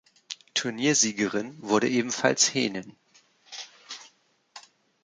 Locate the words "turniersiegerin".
0.55-1.61